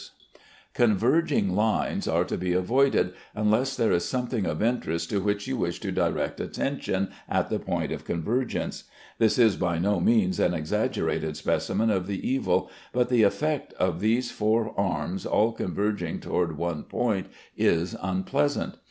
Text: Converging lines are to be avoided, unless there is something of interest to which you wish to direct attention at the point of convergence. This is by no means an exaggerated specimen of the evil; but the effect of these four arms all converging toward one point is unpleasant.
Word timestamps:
Converging 0.73 1.55
lines 1.55 2.07
are 2.07 2.23
to 2.25 2.35
be 2.35 2.53
avoided, 2.53 3.13
unless 3.35 3.75
there 3.75 3.91
is 3.91 4.03
something 4.03 4.47
of 4.47 4.59
interest 4.59 5.11
to 5.11 5.21
which 5.21 5.45
you 5.45 5.57
wish 5.57 5.79
to 5.81 5.91
direct 5.91 6.39
attention 6.39 7.11
at 7.29 7.51
the 7.51 7.59
point 7.59 7.91
of 7.91 8.03
convergence. 8.03 8.85
This 9.19 9.37
is 9.37 9.57
by 9.57 9.77
no 9.77 9.99
means 9.99 10.39
an 10.39 10.55
exaggerated 10.55 11.37
specimen 11.37 11.91
of 11.91 12.07
the 12.07 12.27
evil; 12.27 12.71
but 12.91 13.09
the 13.09 13.21
effect 13.21 13.73
of 13.73 13.99
these 13.99 14.31
four 14.31 14.73
arms 14.75 15.23
all 15.27 15.51
converging 15.51 16.19
toward 16.19 16.57
one 16.57 16.81
point 16.81 17.27
is 17.55 17.95
unpleasant. 18.01 18.77